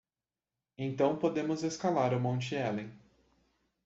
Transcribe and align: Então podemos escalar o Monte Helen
Então 0.79 1.15
podemos 1.15 1.61
escalar 1.61 2.11
o 2.15 2.19
Monte 2.19 2.55
Helen 2.55 2.91